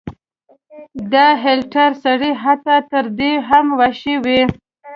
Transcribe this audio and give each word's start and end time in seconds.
دا 1.13 1.25
هټلر 1.43 1.91
سړی 2.03 2.31
حتی 2.43 2.77
تر 2.91 3.05
دې 3.19 3.31
هم 3.49 3.65
وحشي 3.79 4.15
و. 4.23 4.25